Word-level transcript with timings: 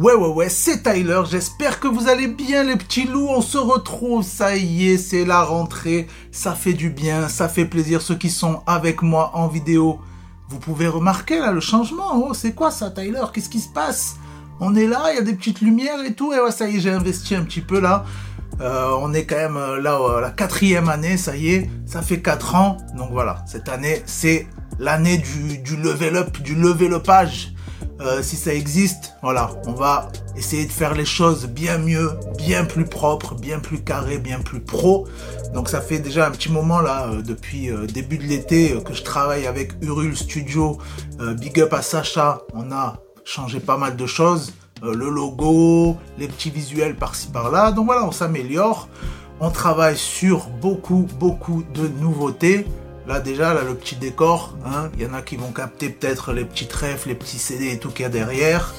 Ouais, 0.00 0.14
ouais, 0.14 0.28
ouais, 0.28 0.48
c'est 0.48 0.82
Tyler. 0.82 1.20
J'espère 1.30 1.78
que 1.78 1.86
vous 1.86 2.08
allez 2.08 2.26
bien, 2.26 2.62
les 2.62 2.76
petits 2.76 3.04
loups. 3.04 3.28
On 3.28 3.42
se 3.42 3.58
retrouve. 3.58 4.22
Ça 4.24 4.56
y 4.56 4.88
est, 4.88 4.96
c'est 4.96 5.26
la 5.26 5.42
rentrée. 5.42 6.06
Ça 6.32 6.54
fait 6.54 6.72
du 6.72 6.88
bien. 6.88 7.28
Ça 7.28 7.50
fait 7.50 7.66
plaisir. 7.66 8.00
Ceux 8.00 8.14
qui 8.14 8.30
sont 8.30 8.62
avec 8.66 9.02
moi 9.02 9.32
en 9.34 9.46
vidéo, 9.46 10.00
vous 10.48 10.58
pouvez 10.58 10.88
remarquer 10.88 11.38
là 11.38 11.52
le 11.52 11.60
changement. 11.60 12.14
Oh, 12.14 12.32
c'est 12.32 12.54
quoi 12.54 12.70
ça, 12.70 12.90
Tyler 12.90 13.20
Qu'est-ce 13.30 13.50
qui 13.50 13.60
se 13.60 13.68
passe? 13.68 14.16
On 14.58 14.74
est 14.74 14.86
là, 14.86 15.12
il 15.12 15.16
y 15.16 15.18
a 15.18 15.22
des 15.22 15.34
petites 15.34 15.60
lumières 15.60 16.02
et 16.02 16.14
tout. 16.14 16.32
Et 16.32 16.40
ouais, 16.40 16.50
ça 16.50 16.66
y 16.66 16.78
est, 16.78 16.80
j'ai 16.80 16.92
investi 16.92 17.34
un 17.34 17.44
petit 17.44 17.60
peu 17.60 17.78
là. 17.78 18.06
Euh, 18.62 18.96
on 19.02 19.12
est 19.12 19.26
quand 19.26 19.36
même 19.36 19.58
euh, 19.58 19.82
là, 19.82 19.98
euh, 20.00 20.20
la 20.22 20.30
quatrième 20.30 20.88
année, 20.88 21.18
ça 21.18 21.36
y 21.36 21.50
est, 21.50 21.70
ça 21.84 22.00
fait 22.00 22.22
quatre 22.22 22.54
ans. 22.54 22.78
Donc 22.96 23.10
voilà, 23.12 23.44
cette 23.46 23.68
année, 23.68 24.02
c'est 24.06 24.46
l'année 24.78 25.18
du, 25.18 25.58
du 25.58 25.76
level 25.76 26.16
up, 26.16 26.40
du 26.40 26.54
level 26.54 26.92
upage. 26.92 27.52
Euh, 28.00 28.22
si 28.22 28.36
ça 28.36 28.54
existe, 28.54 29.14
voilà, 29.22 29.50
on 29.66 29.72
va 29.72 30.08
essayer 30.34 30.64
de 30.64 30.72
faire 30.72 30.94
les 30.94 31.04
choses 31.04 31.46
bien 31.46 31.76
mieux, 31.76 32.12
bien 32.38 32.64
plus 32.64 32.86
propre, 32.86 33.34
bien 33.34 33.58
plus 33.58 33.82
carré, 33.82 34.16
bien 34.16 34.40
plus 34.40 34.60
pro. 34.60 35.06
Donc 35.52 35.68
ça 35.68 35.82
fait 35.82 35.98
déjà 35.98 36.26
un 36.26 36.30
petit 36.30 36.50
moment 36.50 36.80
là, 36.80 37.08
euh, 37.08 37.20
depuis 37.20 37.70
euh, 37.70 37.86
début 37.86 38.16
de 38.16 38.22
l'été, 38.22 38.74
que 38.84 38.94
je 38.94 39.02
travaille 39.02 39.46
avec 39.46 39.72
Urul 39.82 40.16
Studio. 40.16 40.78
big 41.38 41.60
up 41.60 41.74
à 41.74 41.82
Sacha, 41.82 42.40
on 42.54 42.72
a 42.72 42.96
changé 43.24 43.60
pas 43.60 43.76
mal 43.76 43.96
de 43.96 44.06
choses. 44.06 44.54
le 44.82 45.10
logo, 45.10 45.98
les 46.16 46.26
petits 46.26 46.50
visuels 46.50 46.96
par-ci 46.96 47.28
par-là. 47.28 47.70
Donc 47.70 47.84
voilà, 47.84 48.06
on 48.06 48.12
s'améliore. 48.12 48.88
On 49.40 49.50
travaille 49.50 49.98
sur 49.98 50.48
beaucoup, 50.62 51.06
beaucoup 51.18 51.64
de 51.74 51.86
nouveautés. 52.00 52.66
Là 53.06 53.20
déjà, 53.20 53.54
là 53.54 53.62
le 53.62 53.74
petit 53.74 53.96
décor, 53.96 54.54
hein, 54.64 54.90
il 54.94 55.02
y 55.02 55.06
en 55.06 55.14
a 55.14 55.22
qui 55.22 55.36
vont 55.36 55.52
capter 55.52 55.88
peut-être 55.88 56.32
les 56.32 56.44
petits 56.44 56.66
trèfles, 56.66 57.08
les 57.08 57.14
petits 57.14 57.38
CD 57.38 57.72
et 57.72 57.78
tout 57.78 57.90
qu'il 57.90 58.02
y 58.02 58.06
a 58.06 58.10
derrière. 58.10 58.74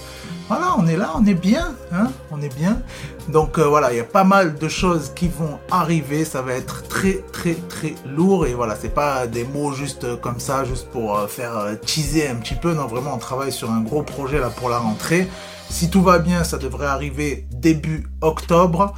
Voilà, 0.48 0.76
on 0.78 0.86
est 0.86 0.98
là, 0.98 1.12
on 1.16 1.26
est 1.26 1.34
bien, 1.34 1.74
hein, 1.94 2.12
on 2.30 2.42
est 2.42 2.54
bien. 2.54 2.82
Donc 3.30 3.58
euh, 3.58 3.66
voilà, 3.66 3.94
il 3.94 3.98
y 3.98 4.02
a 4.02 4.06
pas 4.06 4.26
mal 4.26 4.56
de 4.56 4.68
choses 4.68 5.14
qui 5.16 5.30
vont 5.30 5.60
arriver, 5.72 6.26
ça 6.26 6.42
va 6.42 6.54
être 6.54 6.88
très 6.88 7.24
très 7.32 7.54
très 7.54 7.96
lourd 8.06 8.46
et 8.46 8.54
voilà, 8.54 8.76
c'est 8.76 8.94
pas 8.94 9.28
des 9.28 9.46
mots 9.46 9.72
juste 9.72 10.20
comme 10.20 10.40
ça, 10.40 10.66
juste 10.66 10.90
pour 10.90 11.18
euh, 11.18 11.28
faire 11.28 11.58
euh, 11.58 11.76
teaser 11.76 12.28
un 12.28 12.36
petit 12.36 12.56
peu. 12.56 12.74
Non, 12.74 12.88
vraiment, 12.88 13.14
on 13.16 13.18
travaille 13.18 13.52
sur 13.52 13.72
un 13.72 13.82
gros 13.82 14.04
projet 14.04 14.40
là 14.40 14.50
pour 14.50 14.70
la 14.70 14.78
rentrée. 14.78 15.28
Si 15.70 15.90
tout 15.90 16.02
va 16.02 16.20
bien, 16.20 16.44
ça 16.44 16.58
devrait 16.58 16.88
arriver 16.88 17.48
début 17.52 18.08
octobre. 18.20 18.94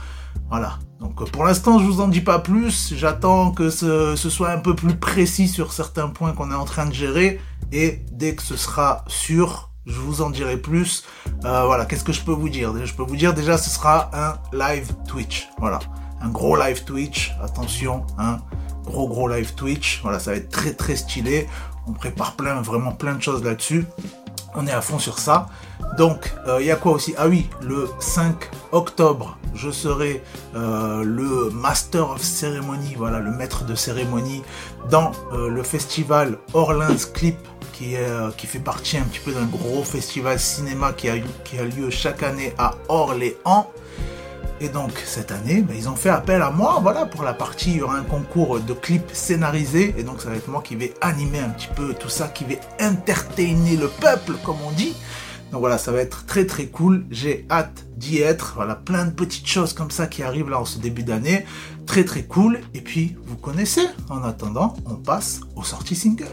Voilà, 0.54 0.78
donc 1.00 1.28
pour 1.32 1.46
l'instant, 1.46 1.80
je 1.80 1.86
vous 1.86 2.00
en 2.00 2.08
dis 2.08 2.22
pas 2.22 2.38
plus. 2.38 2.94
J'attends 2.96 3.50
que 3.50 3.72
ce, 3.72 4.16
soit 4.16 4.52
un 4.52 4.60
peu 4.60 4.76
plus 4.76 4.96
précis 4.96 5.48
sur 5.48 5.74
certains 5.74 6.10
points 6.10 6.34
qu'on 6.34 6.52
est 6.52 6.56
en 6.56 6.66
train 6.66 6.86
de 6.86 6.94
gérer. 6.94 7.42
Et 7.72 8.06
dès 8.12 8.36
que 8.36 8.44
ce 8.44 8.56
sera 8.56 9.04
sûr, 9.08 9.72
je 9.88 9.98
vous 9.98 10.22
en 10.22 10.30
dirai 10.30 10.58
plus. 10.58 11.06
Euh, 11.44 11.64
voilà, 11.66 11.86
qu'est-ce 11.86 12.04
que 12.04 12.14
je 12.14 12.22
peux 12.22 12.34
vous 12.34 12.50
dire? 12.50 12.72
Je 12.86 12.94
peux 12.94 13.02
vous 13.02 13.16
dire 13.16 13.34
déjà, 13.34 13.58
ce 13.58 13.72
sera 13.72 14.12
un 14.14 14.38
live 14.56 14.94
Twitch. 15.08 15.50
Voilà, 15.58 15.80
un 16.22 16.30
gros 16.30 16.56
live 16.56 16.84
Twitch. 16.84 17.34
Attention, 17.42 18.06
un 18.20 18.38
gros 18.86 19.08
gros 19.08 19.28
live 19.28 19.56
Twitch. 19.56 20.02
Voilà, 20.04 20.20
ça 20.20 20.34
va 20.34 20.38
être 20.38 20.52
très 20.52 20.76
très 20.76 20.96
stylé. 20.96 21.48
On 21.88 21.94
prépare 21.94 22.34
plein, 22.34 22.62
vraiment 22.62 22.92
plein 22.92 23.16
de 23.16 23.24
choses 23.24 23.44
là-dessus. 23.44 23.88
On 24.54 24.68
est 24.68 24.72
à 24.72 24.82
fond 24.82 25.00
sur 25.00 25.18
ça. 25.18 25.48
Donc, 25.98 26.34
euh, 26.48 26.58
il 26.60 26.66
y 26.66 26.72
a 26.72 26.76
quoi 26.76 26.94
aussi? 26.94 27.14
Ah 27.18 27.28
oui, 27.28 27.50
le 27.62 27.88
5 28.00 28.50
octobre, 28.72 29.38
je 29.54 29.70
serai 29.70 30.24
euh, 30.56 31.04
le 31.04 31.52
Master 31.52 32.10
of 32.10 32.22
Ceremony, 32.22 32.96
voilà, 32.98 33.20
le 33.20 33.30
maître 33.30 33.64
de 33.64 33.76
cérémonie 33.76 34.42
dans 34.90 35.12
euh, 35.34 35.50
le 35.50 35.62
festival 35.62 36.38
Orleans 36.54 36.96
Clip, 37.14 37.38
qui, 37.74 37.96
fait 38.48 38.60
partie 38.60 38.98
un 38.98 39.04
petit 39.04 39.20
peu 39.20 39.34
d'un 39.34 39.46
gros 39.46 39.84
festival 39.84 40.40
cinéma 40.40 40.94
qui 40.94 41.10
a, 41.10 41.16
qui 41.44 41.60
a 41.60 41.64
lieu 41.64 41.90
chaque 41.90 42.24
année 42.24 42.54
à 42.58 42.76
Orléans. 42.88 43.70
Et 44.62 44.70
donc 44.70 44.92
cette 45.06 45.32
année, 45.32 45.62
ben, 45.62 45.76
ils 45.76 45.90
ont 45.90 45.96
fait 45.96 46.10
appel 46.10 46.42
à 46.42 46.50
moi, 46.50 46.80
voilà, 46.82 47.06
pour 47.06 47.24
la 47.24 47.34
partie, 47.34 47.72
il 47.72 47.78
y 47.78 47.82
aura 47.82 47.98
un 47.98 48.04
concours 48.04 48.62
de 48.62 48.74
clips 48.74 49.10
scénarisés, 49.12 49.94
et 49.98 50.04
donc 50.04 50.22
ça 50.22 50.30
va 50.30 50.38
être 50.38 50.48
moi 50.48 50.62
qui 50.64 50.76
vais 50.76 50.94
animer 51.02 51.40
un 51.40 51.50
petit 51.50 51.68
peu 51.76 51.94
tout 51.94 52.10
ça, 52.10 52.30
qui 52.30 52.46
vais 52.46 52.60
entertainer 52.82 53.76
le 53.76 53.90
peuple, 53.90 54.34
comme 54.44 54.58
on 54.66 54.72
dit. 54.72 54.96
Donc 55.54 55.60
voilà, 55.60 55.78
ça 55.78 55.92
va 55.92 56.00
être 56.02 56.26
très 56.26 56.48
très 56.48 56.66
cool. 56.66 57.06
J'ai 57.12 57.46
hâte 57.52 57.86
d'y 57.96 58.18
être. 58.18 58.54
Voilà, 58.56 58.74
plein 58.74 59.06
de 59.06 59.12
petites 59.12 59.46
choses 59.46 59.74
comme 59.74 59.92
ça 59.92 60.08
qui 60.08 60.24
arrivent 60.24 60.50
là 60.50 60.60
en 60.60 60.66
ce 60.66 60.80
début 60.80 61.04
d'année. 61.04 61.46
Très 61.86 62.04
très 62.04 62.24
cool. 62.24 62.60
Et 62.74 62.82
puis, 62.82 63.16
vous 63.28 63.36
connaissez. 63.36 63.86
En 64.10 64.24
attendant, 64.24 64.76
on 64.88 64.96
passe 64.96 65.42
aux 65.56 65.64
sorties 65.64 65.96
single. 65.96 66.26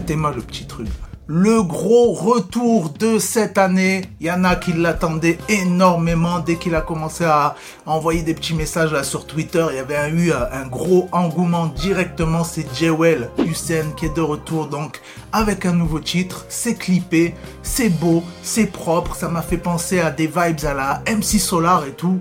Mettez-moi 0.00 0.34
le 0.36 0.42
petit 0.42 0.66
truc 0.66 0.88
le 1.28 1.62
gros 1.62 2.12
retour 2.12 2.90
de 2.90 3.18
cette 3.18 3.58
année. 3.58 4.02
Il 4.20 4.26
y 4.26 4.30
en 4.30 4.44
a 4.44 4.56
qui 4.56 4.72
l'attendaient 4.72 5.38
énormément 5.48 6.38
dès 6.38 6.56
qu'il 6.56 6.74
a 6.74 6.80
commencé 6.80 7.24
à 7.24 7.56
envoyer 7.84 8.22
des 8.22 8.34
petits 8.34 8.54
messages 8.54 8.92
là 8.92 9.02
sur 9.02 9.26
Twitter. 9.26 9.64
Il 9.70 9.76
y 9.76 9.78
avait 9.78 10.10
eu 10.10 10.32
un 10.32 10.66
gros 10.66 11.08
engouement 11.12 11.66
directement. 11.66 12.44
C'est 12.44 12.66
Jewel 12.74 13.30
Hussein 13.38 13.92
qui 13.96 14.06
est 14.06 14.16
de 14.16 14.20
retour 14.20 14.68
donc 14.68 15.00
avec 15.32 15.66
un 15.66 15.72
nouveau 15.72 16.00
titre. 16.00 16.46
C'est 16.48 16.74
clippé, 16.74 17.34
c'est 17.62 17.90
beau, 17.90 18.22
c'est 18.42 18.66
propre. 18.66 19.14
Ça 19.16 19.28
m'a 19.28 19.42
fait 19.42 19.58
penser 19.58 20.00
à 20.00 20.10
des 20.10 20.26
vibes 20.26 20.64
à 20.64 20.74
la 20.74 21.02
MC 21.06 21.40
Solar 21.40 21.84
et 21.86 21.92
tout. 21.92 22.18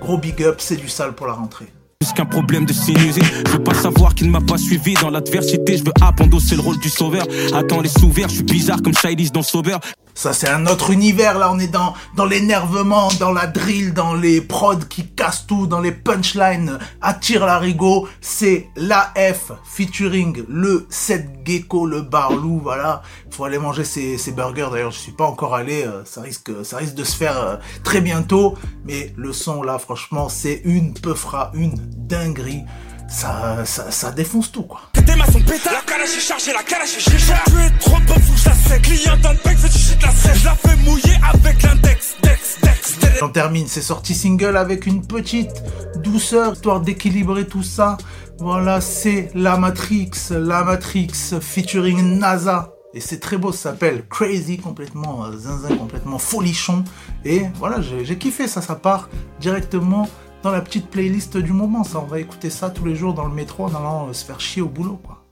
Gros 0.00 0.18
big 0.18 0.42
up, 0.42 0.56
c'est 0.58 0.76
du 0.76 0.88
sale 0.88 1.14
pour 1.14 1.26
la 1.26 1.32
rentrée 1.32 1.73
qu'un 2.12 2.26
problème 2.26 2.64
de 2.64 2.72
sinusite. 2.72 3.24
Je 3.46 3.52
veux 3.52 3.62
pas 3.62 3.74
savoir 3.74 4.14
qu'il 4.14 4.26
ne 4.26 4.32
m'a 4.32 4.40
pas 4.40 4.58
suivi 4.58 4.94
dans 4.94 5.10
l'adversité. 5.10 5.76
Je 5.78 5.84
veux 5.84 5.92
c'est 6.40 6.56
le 6.56 6.60
rôle 6.60 6.78
du 6.78 6.88
sauveur. 6.88 7.26
Attends 7.54 7.80
les 7.80 7.88
souvenirs, 7.88 8.28
je 8.28 8.36
suis 8.36 8.44
bizarre 8.44 8.82
comme 8.82 8.94
Shailis 8.94 9.30
dans 9.30 9.42
Sauveur. 9.42 9.80
Ça, 10.14 10.32
c'est 10.32 10.48
un 10.48 10.66
autre 10.66 10.90
univers. 10.90 11.38
Là, 11.38 11.50
on 11.52 11.58
est 11.58 11.68
dans, 11.68 11.94
dans 12.14 12.24
l'énervement, 12.24 13.08
dans 13.18 13.32
la 13.32 13.46
drill, 13.46 13.92
dans 13.92 14.14
les 14.14 14.40
prods 14.40 14.76
qui 14.88 15.08
cassent 15.08 15.46
tout, 15.46 15.66
dans 15.66 15.80
les 15.80 15.90
punchlines, 15.90 16.78
attire 17.02 17.44
l'arigot. 17.44 18.08
C'est 18.20 18.68
l'AF 18.76 19.50
featuring 19.64 20.44
le 20.48 20.86
7 20.88 21.40
Gecko, 21.44 21.86
le 21.86 22.02
Barlou. 22.02 22.60
Voilà. 22.62 23.02
Faut 23.30 23.44
aller 23.44 23.58
manger 23.58 23.84
ces, 23.84 24.32
burgers. 24.32 24.68
D'ailleurs, 24.70 24.92
je 24.92 25.00
suis 25.00 25.12
pas 25.12 25.26
encore 25.26 25.54
allé. 25.54 25.84
Euh, 25.84 26.04
ça 26.04 26.20
risque, 26.20 26.50
ça 26.64 26.76
risque 26.76 26.94
de 26.94 27.04
se 27.04 27.16
faire 27.16 27.38
euh, 27.38 27.56
très 27.82 28.00
bientôt. 28.00 28.54
Mais 28.84 29.12
le 29.16 29.32
son, 29.32 29.62
là, 29.62 29.78
franchement, 29.78 30.28
c'est 30.28 30.62
une 30.64 30.94
peu 30.94 31.14
fera 31.14 31.50
une 31.54 31.74
dinguerie 31.74 32.62
ça, 33.08 33.64
ça, 33.64 33.90
ça 33.90 34.10
défonce 34.10 34.50
tout 34.50 34.62
quoi. 34.62 34.82
Tes 34.92 35.16
mains 35.16 35.26
sont 35.26 35.40
pétard, 35.40 35.72
la 35.72 35.80
calèche 35.80 36.16
est 36.16 36.20
chargée, 36.20 36.52
la 36.52 36.62
calèche 36.62 36.96
est 36.96 37.10
chicha. 37.10 37.34
Tu 37.46 37.52
es 37.60 37.70
trop 37.78 37.98
bon, 38.06 38.14
faut 38.14 38.32
que 38.32 38.38
je 38.38 38.48
la 38.48 38.54
sec. 38.54 38.82
Client 38.82 39.16
dans 39.22 39.32
le 39.32 39.38
bec, 39.44 39.58
fais 39.58 39.68
du 39.68 39.78
shit 39.78 40.02
la 40.02 40.10
sèche. 40.10 40.38
Je 40.40 40.44
la 40.46 40.54
fais 40.54 40.76
mouiller 40.76 41.14
avec 41.32 41.62
l'index, 41.62 42.16
dex, 42.22 42.56
dex, 42.62 42.98
dex. 43.00 43.18
J'en 43.20 43.28
termine, 43.28 43.66
c'est 43.68 43.82
sorti 43.82 44.14
single 44.14 44.56
avec 44.56 44.86
une 44.86 45.06
petite 45.06 45.62
douceur, 46.02 46.54
histoire 46.54 46.80
d'équilibrer 46.80 47.46
tout 47.46 47.62
ça. 47.62 47.96
Voilà, 48.38 48.80
c'est 48.80 49.30
la 49.34 49.56
Matrix, 49.58 50.10
la 50.30 50.64
Matrix 50.64 51.12
featuring 51.40 52.18
NASA. 52.18 52.70
Et 52.94 53.00
c'est 53.00 53.18
très 53.18 53.36
beau, 53.36 53.50
ça 53.50 53.70
s'appelle 53.70 54.06
Crazy, 54.08 54.56
complètement 54.58 55.24
euh, 55.24 55.36
zinzin, 55.36 55.76
complètement 55.76 56.18
folichon. 56.18 56.84
Et 57.24 57.42
voilà, 57.56 57.80
j'ai 57.80 58.18
kiffé 58.18 58.46
ça, 58.46 58.62
ça 58.62 58.76
part 58.76 59.08
directement 59.40 60.08
dans 60.44 60.50
la 60.50 60.60
petite 60.60 60.90
playlist 60.90 61.38
du 61.38 61.52
moment. 61.52 61.84
Ça, 61.84 61.98
on 62.00 62.06
va 62.06 62.20
écouter 62.20 62.50
ça 62.50 62.68
tous 62.68 62.84
les 62.84 62.94
jours 62.94 63.14
dans 63.14 63.24
le 63.24 63.34
métro 63.34 63.64
en 63.64 63.74
allant 63.74 64.08
euh, 64.08 64.12
se 64.12 64.24
faire 64.26 64.40
chier 64.40 64.60
au 64.60 64.68
boulot, 64.68 65.00
quoi. 65.02 65.24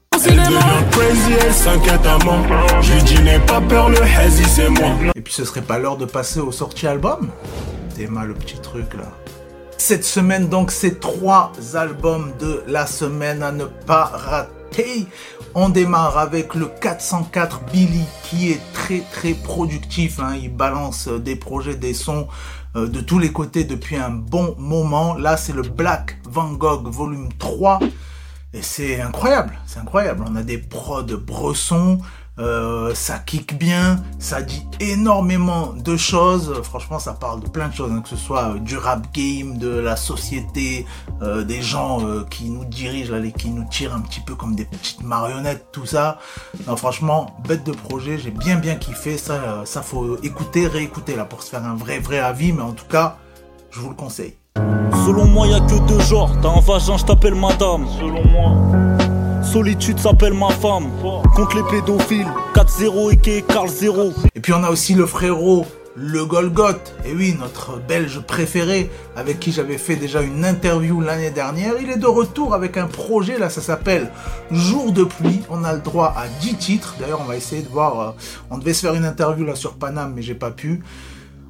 Et 5.15 5.21
puis 5.21 5.35
ce 5.35 5.45
serait 5.45 5.61
pas 5.63 5.79
l'heure 5.79 5.99
de 5.99 6.07
passer 6.07 6.41
au 6.41 6.51
sorties 6.51 6.87
album? 6.87 7.29
T'es 7.95 8.07
mal 8.07 8.29
le 8.29 8.35
petit 8.35 8.59
truc 8.59 8.95
là. 8.95 9.05
Cette 9.79 10.05
semaine 10.05 10.49
donc 10.49 10.71
c'est 10.71 11.01
trois 11.01 11.53
albums 11.75 12.33
de 12.39 12.63
la 12.67 12.87
semaine 12.87 13.43
à 13.43 13.53
ne 13.53 13.65
pas 13.65 14.05
rater. 14.05 15.07
On 15.55 15.69
démarre 15.69 16.17
avec 16.19 16.55
le 16.55 16.67
404 16.67 17.63
Billy 17.73 18.05
qui 18.23 18.53
est 18.53 18.61
très 18.73 19.01
très 19.13 19.33
productif. 19.33 20.21
Hein. 20.21 20.37
Il 20.41 20.55
balance 20.55 21.09
des 21.09 21.37
projets, 21.37 21.75
des 21.75 21.95
sons 21.95 22.29
euh, 22.77 22.89
de 22.89 23.01
tous 23.01 23.19
les 23.19 23.33
côtés 23.33 23.65
depuis 23.65 23.97
un 23.97 24.11
bon 24.11 24.55
moment. 24.59 25.15
Là, 25.15 25.37
c'est 25.37 25.53
le 25.53 25.63
Black 25.63 26.19
Van 26.25 26.53
Gogh 26.53 26.89
volume 26.89 27.29
3. 27.39 27.81
Et 28.55 28.63
c'est 28.63 29.01
incroyable, 29.01 29.59
c'est 29.67 29.79
incroyable. 29.79 30.25
On 30.29 30.37
a 30.37 30.43
des 30.43 30.59
prods 30.59 31.05
Bresson, 31.05 31.99
euh, 32.39 32.95
ça 32.95 33.19
kick 33.19 33.59
bien, 33.59 34.03
ça 34.19 34.41
dit 34.41 34.67
énormément 34.81 35.75
de 35.75 35.97
choses. 35.97 36.53
Franchement, 36.63 36.99
ça 36.99 37.13
parle 37.13 37.41
de 37.41 37.49
plein 37.49 37.69
de 37.69 37.75
choses, 37.75 37.93
hein, 37.93 38.01
que 38.01 38.09
ce 38.09 38.17
soit 38.17 38.55
euh, 38.55 38.59
du 38.59 38.79
rap 38.79 39.13
game, 39.13 39.59
de 39.59 39.69
la 39.69 39.97
société, 39.97 40.87
euh, 41.21 41.45
des 41.45 41.61
gens 41.61 42.01
qui 42.31 42.49
nous 42.49 42.65
dirigent, 42.65 43.13
là, 43.13 43.21
qui 43.31 43.51
nous 43.51 43.69
tirent 43.69 43.95
un 43.95 44.01
petit 44.01 44.21
peu 44.21 44.35
comme 44.35 44.55
des 44.55 44.65
petites 44.65 45.03
marionnettes, 45.03 45.67
tout 45.73 45.87
ça. 45.87 46.19
Non, 46.67 46.77
franchement, 46.77 47.37
bête 47.47 47.65
de 47.65 47.73
projet, 47.73 48.19
j'ai 48.19 48.31
bien 48.31 48.57
bien 48.57 48.77
kiffé. 48.77 49.19
Ça, 49.19 49.63
ça 49.65 49.83
faut 49.83 50.17
écouter, 50.23 50.67
réécouter 50.67 51.17
là 51.17 51.25
pour 51.25 51.43
se 51.43 51.51
faire 51.51 51.65
un 51.65 51.75
vrai 51.75 51.99
vrai 51.99 52.19
avis. 52.19 52.53
Mais 52.53 52.63
en 52.63 52.73
tout 52.73 52.87
cas, 52.87 53.19
je 53.71 53.81
vous 53.81 53.91
le 53.91 53.95
conseille. 53.95 54.37
Selon 55.07 55.27
moi, 55.27 55.47
y 55.49 55.55
a 55.55 55.61
que 55.61 55.87
deux 55.87 56.01
genres. 56.01 56.31
T'as 56.41 56.51
un 56.51 56.61
vagin, 56.61 56.97
je 56.97 57.05
t'appelle 57.05 57.35
madame. 57.35 57.87
Selon 57.99 58.25
moi. 58.25 58.92
Solitude 59.53 59.99
s'appelle 59.99 60.33
ma 60.33 60.49
femme. 60.49 60.91
Contre 61.37 61.57
les 61.57 61.63
pédophiles. 61.65 62.27
4-0 62.55 63.29
et 63.29 63.43
Carl 63.43 63.69
0. 63.69 64.15
Et 64.35 64.41
puis 64.41 64.55
on 64.55 64.65
a 64.65 64.71
aussi 64.71 64.95
le 64.95 65.05
frérot 65.05 65.67
le 65.95 66.25
Golgoth. 66.25 66.95
Et 67.05 67.13
oui, 67.13 67.37
notre 67.39 67.79
belge 67.79 68.21
préféré, 68.21 68.91
avec 69.15 69.41
qui 69.41 69.53
j'avais 69.53 69.77
fait 69.77 69.97
déjà 69.97 70.23
une 70.23 70.47
interview 70.47 71.03
l'année 71.03 71.31
dernière, 71.31 71.75
il 71.83 71.91
est 71.91 71.99
de 71.99 72.07
retour 72.07 72.55
avec 72.55 72.79
un 72.79 72.87
projet, 72.87 73.39
là 73.39 73.51
ça 73.51 73.61
s'appelle 73.61 74.11
Jour 74.51 74.93
de 74.93 75.05
pluie. 75.05 75.43
On 75.51 75.65
a 75.65 75.75
le 75.75 75.81
droit 75.81 76.15
à 76.17 76.29
10 76.41 76.55
titres. 76.55 76.97
D'ailleurs, 76.99 77.21
on 77.21 77.29
va 77.29 77.37
essayer 77.37 77.61
de 77.61 77.69
voir, 77.69 78.01
euh, 78.01 78.11
on 78.51 78.57
devait 78.57 78.73
se 78.73 78.81
faire 78.81 78.95
une 78.95 79.05
interview 79.05 79.45
là 79.45 79.55
sur 79.55 79.75
Paname, 79.75 80.15
mais 80.17 80.23
j'ai 80.23 80.35
pas 80.35 80.51
pu. 80.51 80.83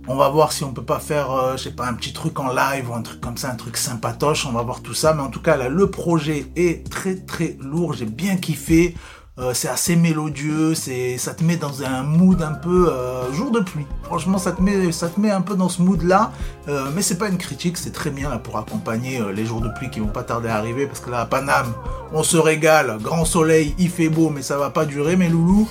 On 0.08 0.16
va 0.16 0.28
voir 0.28 0.52
si 0.52 0.64
on 0.64 0.72
peut 0.72 0.84
pas 0.84 0.98
faire, 0.98 1.30
euh, 1.30 1.56
je 1.56 1.64
sais 1.64 1.70
pas, 1.72 1.86
un 1.86 1.94
petit 1.94 2.12
truc 2.12 2.40
en 2.40 2.52
live 2.52 2.90
ou 2.90 2.94
un 2.94 3.02
truc 3.02 3.20
comme 3.20 3.36
ça, 3.36 3.50
un 3.50 3.54
truc 3.54 3.76
sympatoche. 3.76 4.46
On 4.46 4.52
va 4.52 4.62
voir 4.62 4.80
tout 4.80 4.94
ça. 4.94 5.14
Mais 5.14 5.22
en 5.22 5.30
tout 5.30 5.42
cas, 5.42 5.56
là, 5.56 5.68
le 5.68 5.90
projet 5.90 6.46
est 6.56 6.88
très 6.90 7.16
très 7.16 7.56
lourd. 7.60 7.94
J'ai 7.94 8.06
bien 8.06 8.36
kiffé. 8.36 8.94
Euh, 9.38 9.54
c'est 9.54 9.68
assez 9.68 9.96
mélodieux, 9.96 10.74
c'est, 10.74 11.16
ça 11.16 11.32
te 11.32 11.42
met 11.42 11.56
dans 11.56 11.82
un 11.82 12.02
mood 12.02 12.42
un 12.42 12.52
peu 12.52 12.92
euh, 12.92 13.32
jour 13.32 13.50
de 13.50 13.60
pluie. 13.60 13.86
Franchement, 14.02 14.36
ça 14.36 14.52
te 14.52 14.60
met, 14.60 15.30
un 15.30 15.40
peu 15.40 15.56
dans 15.56 15.70
ce 15.70 15.80
mood-là, 15.80 16.32
euh, 16.68 16.90
mais 16.94 17.00
c'est 17.00 17.16
pas 17.16 17.28
une 17.28 17.38
critique, 17.38 17.78
c'est 17.78 17.92
très 17.92 18.10
bien 18.10 18.28
là 18.28 18.36
pour 18.36 18.58
accompagner 18.58 19.22
les 19.34 19.46
jours 19.46 19.62
de 19.62 19.70
pluie 19.70 19.88
qui 19.88 20.00
vont 20.00 20.08
pas 20.08 20.22
tarder 20.22 20.50
à 20.50 20.56
arriver, 20.56 20.86
parce 20.86 21.00
que 21.00 21.08
là 21.08 21.20
à 21.20 21.24
Paname, 21.24 21.72
on 22.12 22.22
se 22.22 22.36
régale, 22.36 22.98
grand 23.00 23.24
soleil, 23.24 23.74
il 23.78 23.88
fait 23.88 24.10
beau, 24.10 24.28
mais 24.28 24.42
ça 24.42 24.58
va 24.58 24.68
pas 24.68 24.84
durer, 24.84 25.16
mes 25.16 25.30
loulous. 25.30 25.66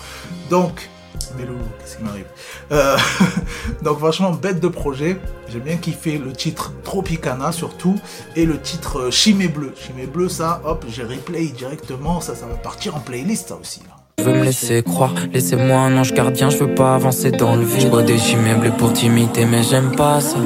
Donc 0.50 0.90
mais 1.38 1.44
qu'est-ce 1.80 1.98
qui 1.98 2.04
m'arrive? 2.04 2.26
Euh, 2.72 2.98
Donc 3.84 4.00
franchement, 4.00 4.32
bête 4.32 4.60
de 4.60 4.68
projet. 4.68 5.18
J'ai 5.50 5.60
bien 5.60 5.78
kiffé 5.78 6.18
le 6.18 6.32
titre 6.34 6.74
Tropicana 6.84 7.52
surtout 7.52 8.00
et 8.36 8.46
le 8.46 8.60
titre 8.60 9.12
Chimé 9.12 9.48
Bleu. 9.48 9.74
Chimé 9.76 10.08
Bleu, 10.08 10.30
ça, 10.30 10.62
hop, 10.66 10.86
j'ai 10.88 11.04
replay 11.04 11.46
directement. 11.48 12.22
Ça, 12.22 12.36
ça 12.36 12.46
va 12.46 12.56
partir 12.56 12.96
en 12.96 13.00
playlist, 13.00 13.50
ça 13.50 13.56
aussi. 13.56 13.82
Je 14.20 14.24
veux 14.24 14.34
me 14.34 14.44
laisser 14.44 14.84
croire, 14.84 15.16
laissez-moi 15.34 15.80
un 15.80 15.98
ange 15.98 16.14
gardien, 16.14 16.52
je 16.52 16.58
veux 16.58 16.76
pas 16.76 16.94
avancer 16.94 17.32
dans 17.32 17.56
le 17.56 17.64
vide. 17.64 17.90
Je 17.92 18.02
des 18.02 18.20
chimées 18.20 18.54
bleues 18.54 18.72
pour 18.78 18.94
t'imiter, 18.94 19.46
mais 19.46 19.64
j'aime 19.64 19.96
pas 19.96 20.22
ça. 20.22 20.38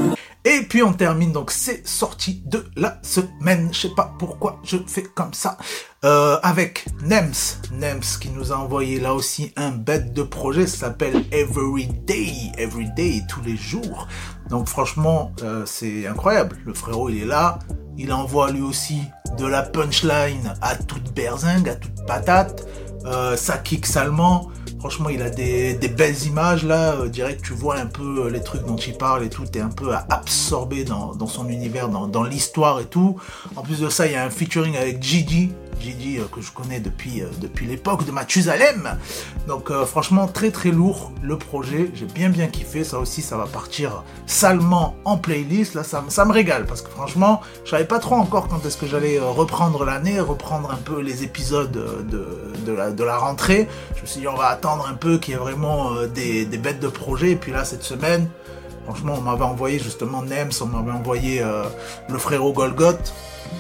Et 0.47 0.62
puis 0.62 0.83
on 0.83 0.94
termine 0.94 1.31
donc 1.31 1.50
ces 1.50 1.81
sorties 1.86 2.44
de 2.45 2.65
la 2.75 3.00
semaine. 3.01 3.69
Je 3.71 3.88
sais 3.88 3.95
pas 3.95 4.13
pourquoi 4.19 4.59
je 4.63 4.77
fais 4.86 5.01
comme 5.01 5.33
ça. 5.33 5.57
Euh, 6.03 6.38
avec 6.44 6.86
Nems. 7.01 7.33
Nems 7.71 8.19
qui 8.21 8.30
nous 8.30 8.53
a 8.53 8.57
envoyé 8.57 9.00
là 9.00 9.15
aussi 9.15 9.51
un 9.56 9.71
bête 9.71 10.13
de 10.13 10.21
projet. 10.21 10.68
Ça 10.68 10.77
s'appelle 10.77 11.25
Everyday. 11.31 12.51
Everyday, 12.59 13.24
tous 13.27 13.42
les 13.42 13.57
jours. 13.57 14.07
Donc 14.51 14.68
franchement, 14.68 15.31
euh, 15.42 15.63
c'est 15.65 16.06
incroyable. 16.06 16.57
Le 16.63 16.75
frérot, 16.75 17.09
il 17.09 17.24
est 17.24 17.25
là. 17.25 17.57
Il 17.97 18.13
envoie 18.13 18.51
lui 18.51 18.62
aussi 18.62 19.01
de 19.39 19.47
la 19.47 19.63
punchline 19.63 20.53
à 20.62 20.75
toute 20.75 21.12
berzingue, 21.15 21.69
à 21.69 21.75
toute 21.75 22.06
patate. 22.06 22.68
Euh, 23.06 23.36
ça 23.36 23.57
kick 23.57 23.88
salement. 23.88 24.51
Franchement, 24.85 25.09
il 25.09 25.23
a 25.23 25.31
des, 25.31 25.73
belles 25.97 26.27
images 26.27 26.63
là. 26.63 26.93
Euh, 26.93 27.07
direct, 27.07 27.43
tu 27.43 27.53
vois 27.53 27.77
un 27.77 27.87
peu 27.87 28.25
euh, 28.25 28.29
les 28.29 28.43
trucs 28.43 28.63
dont 28.67 28.75
il 28.75 28.93
parle 28.93 29.23
et 29.23 29.29
tout. 29.29 29.43
T'es 29.43 29.59
un 29.59 29.69
peu 29.69 29.95
absorbé 30.11 30.83
dans, 30.83 31.25
son 31.25 31.49
univers, 31.49 31.89
dans, 31.89 32.05
dans 32.05 32.21
l'histoire 32.21 32.79
et 32.79 32.85
tout. 32.85 33.19
En 33.55 33.63
plus 33.63 33.79
de 33.79 33.89
ça, 33.89 34.05
il 34.05 34.11
y 34.11 34.15
a 34.15 34.23
un 34.23 34.29
featuring 34.29 34.77
avec 34.77 35.01
Gigi, 35.01 35.49
Gigi 35.80 36.19
euh, 36.19 36.25
que 36.31 36.42
je 36.42 36.51
connais 36.51 36.80
depuis, 36.80 37.22
euh, 37.22 37.27
depuis 37.39 37.66
l'époque 37.66 38.06
de 38.06 38.12
Mathusalem. 38.12 38.98
Donc 39.48 39.72
euh, 39.72 39.86
franchement 39.86 40.27
très 40.27 40.51
très 40.51 40.72
lourd 40.72 41.12
le 41.22 41.38
projet, 41.38 41.92
j'ai 41.94 42.06
bien 42.06 42.30
bien 42.30 42.48
kiffé, 42.48 42.83
ça 42.83 43.00
aussi 43.00 43.22
ça 43.22 43.38
va 43.38 43.45
partir 43.45 44.04
salement 44.25 44.95
en 45.06 45.18
playlist, 45.18 45.75
là 45.75 45.83
ça, 45.83 46.01
me 46.01 46.31
régale 46.31 46.66
parce 46.66 46.81
que 46.81 46.89
franchement 46.89 47.42
je 47.63 47.72
savais 47.72 47.86
pas 47.86 48.00
trop 48.00 48.16
encore 48.16 48.48
quand 48.48 48.66
est-ce 48.66 48.77
que 48.77 48.88
j'allais 48.88 49.19
reprendre 49.19 49.86
l'année, 49.86 50.19
reprendre 50.19 50.72
un 50.72 50.77
peu 50.77 51.01
les 51.01 51.24
épisodes 51.24 51.72
de, 51.72 53.04
la, 53.04 53.18
rentrée. 53.18 53.68
Je 53.95 54.01
me 54.01 54.06
suis 54.06 54.21
dit 54.21 54.28
on 54.28 54.36
va 54.36 54.48
attendre 54.48 54.88
un 54.89 54.95
peu 54.95 55.18
qu'il 55.18 55.33
y 55.33 55.38
ait 55.38 55.39
vraiment 55.39 55.92
des, 56.13 56.45
des 56.45 56.57
bêtes 56.57 56.80
de 56.80 56.88
projet 56.88 57.31
et 57.31 57.36
puis 57.36 57.51
là 57.51 57.66
cette 57.66 57.83
semaine 57.83 58.30
Franchement, 58.86 59.16
on 59.18 59.21
m'avait 59.21 59.44
envoyé 59.44 59.80
justement 59.80 60.21
Nems, 60.21 60.51
on 60.62 60.68
m'avait 60.68 60.92
envoyé 60.92 61.44
le 62.07 62.18
frérot 62.19 62.54
Golgoth. 62.54 63.13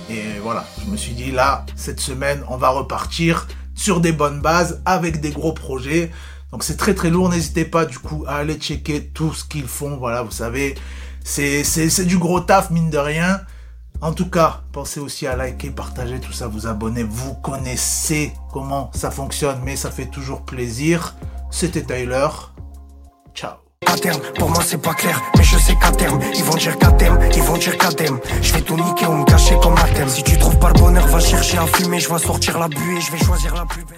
Et 0.09 0.39
voilà, 0.41 0.65
je 0.83 0.89
me 0.89 0.97
suis 0.97 1.13
dit 1.13 1.31
là, 1.31 1.65
cette 1.75 1.99
semaine, 1.99 2.43
on 2.47 2.57
va 2.57 2.69
repartir 2.69 3.47
sur 3.73 4.01
des 4.01 4.11
bonnes 4.11 4.41
bases 4.41 4.81
avec 4.85 5.19
des 5.19 5.31
gros 5.31 5.53
projets. 5.53 6.11
Donc 6.51 6.63
c'est 6.63 6.77
très 6.77 6.93
très 6.93 7.09
lourd, 7.09 7.29
n'hésitez 7.29 7.65
pas 7.65 7.85
du 7.85 7.99
coup 7.99 8.23
à 8.27 8.35
aller 8.35 8.55
checker 8.55 9.07
tout 9.07 9.33
ce 9.33 9.43
qu'ils 9.43 9.67
font. 9.67 9.97
Voilà, 9.97 10.21
vous 10.21 10.31
savez, 10.31 10.75
c'est 11.23 12.05
du 12.05 12.17
gros 12.17 12.39
taf 12.39 12.69
mine 12.69 12.89
de 12.89 12.97
rien. 12.97 13.41
En 14.01 14.13
tout 14.13 14.29
cas, 14.29 14.61
pensez 14.71 14.99
aussi 14.99 15.25
à 15.25 15.35
liker, 15.35 15.71
partager 15.71 16.19
tout 16.19 16.33
ça, 16.33 16.47
vous 16.47 16.67
abonner. 16.67 17.03
Vous 17.03 17.33
connaissez 17.33 18.33
comment 18.53 18.91
ça 18.93 19.09
fonctionne, 19.09 19.59
mais 19.63 19.75
ça 19.75 19.89
fait 19.89 20.07
toujours 20.07 20.43
plaisir. 20.43 21.15
C'était 21.49 21.83
Tyler. 21.83 22.27
Ciao 23.33 23.64
pour 24.37 24.49
moi 24.49 24.61
c'est 24.65 24.81
pas 24.81 24.93
clair, 24.93 25.21
mais 25.37 25.43
je 25.43 25.57
sais 25.57 25.75
qu'à 25.75 25.91
terme, 25.91 26.19
ils 26.35 26.43
vont 26.43 26.55
dire 26.55 26.77
qu'à 26.77 26.91
terme, 26.91 27.19
ils 27.35 27.41
vont 27.43 27.57
dire 27.57 27.77
qu'à 27.77 27.91
terme. 27.91 28.19
Je 28.41 28.53
vais 28.53 28.61
tout 28.61 28.75
niquer 28.75 29.05
ou 29.05 29.13
me 29.13 29.25
cacher 29.25 29.55
comme 29.61 29.73
un 29.73 29.93
thème. 29.93 30.09
Si 30.09 30.23
tu 30.23 30.37
trouves 30.37 30.57
pas 30.57 30.69
le 30.69 30.79
bonheur, 30.79 31.07
va 31.07 31.19
chercher 31.19 31.57
à 31.57 31.65
fumer, 31.67 31.99
je 31.99 32.11
vais 32.11 32.19
sortir 32.19 32.59
la 32.59 32.67
buée, 32.67 32.99
je 32.99 33.11
vais 33.11 33.23
choisir 33.23 33.53
la 33.55 33.65
plus 33.65 33.83
belle. 33.83 33.93